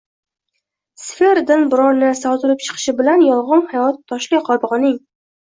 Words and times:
sfera” 1.01 1.43
dan 1.51 1.67
biron 1.73 2.01
narsa 2.05 2.33
otilib 2.37 2.63
chiqishi 2.69 2.97
bilan, 3.03 3.27
“yolg‘on 3.29 3.63
hayot” 3.75 4.03
toshli 4.15 4.41
qobig‘ining 4.49 4.99